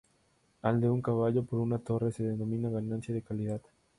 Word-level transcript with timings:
Al 0.63 0.81
de 0.81 0.89
un 0.89 0.99
caballo 0.99 1.43
por 1.43 1.59
una 1.59 1.77
torre 1.77 2.11
se 2.11 2.23
denomina 2.23 2.71
"ganancia 2.71 3.13
de 3.13 3.21
calidad". 3.21 3.61